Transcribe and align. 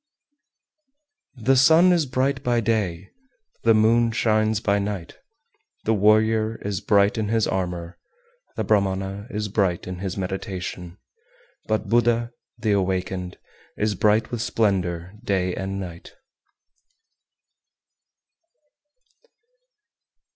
387. 1.35 1.53
The 1.53 1.59
sun 1.59 1.93
is 1.93 2.07
bright 2.07 2.41
by 2.43 2.59
day, 2.59 3.11
the 3.61 3.75
moon 3.75 4.11
shines 4.11 4.59
by 4.59 4.79
night, 4.79 5.19
the 5.83 5.93
warrior 5.93 6.55
is 6.63 6.81
bright 6.81 7.19
in 7.19 7.27
his 7.27 7.45
armour, 7.45 7.99
the 8.55 8.63
Brahmana 8.63 9.27
is 9.29 9.47
bright 9.47 9.85
in 9.85 9.99
his 9.99 10.17
meditation; 10.17 10.97
but 11.67 11.87
Buddha, 11.87 12.31
the 12.57 12.71
Awakened, 12.71 13.37
is 13.77 13.93
bright 13.93 14.31
with 14.31 14.41
splendour 14.41 15.13
day 15.23 15.53
and 15.55 15.79
night. 15.79 16.13